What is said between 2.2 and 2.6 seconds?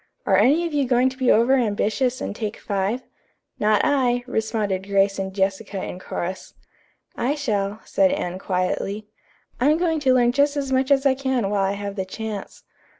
and take